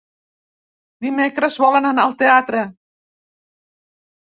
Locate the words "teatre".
2.23-2.65